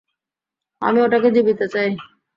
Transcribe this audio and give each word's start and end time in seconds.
আমি 0.81 0.99
ওটাকে 1.01 1.29
জীবিত 1.35 1.59
চাই। 1.73 1.89